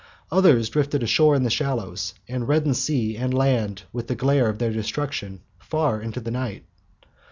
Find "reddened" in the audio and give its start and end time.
2.47-2.75